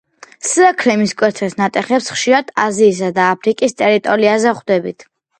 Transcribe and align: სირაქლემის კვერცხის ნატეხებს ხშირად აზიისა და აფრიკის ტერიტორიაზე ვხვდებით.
სირაქლემის 0.51 1.11
კვერცხის 1.17 1.55
ნატეხებს 1.59 2.07
ხშირად 2.13 2.49
აზიისა 2.63 3.09
და 3.17 3.27
აფრიკის 3.33 3.77
ტერიტორიაზე 3.83 4.55
ვხვდებით. 4.55 5.07